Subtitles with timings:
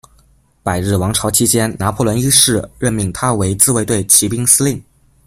[0.63, 4.83] 百日王朝期间，拿破仑一世任命他为自卫队骑兵司令。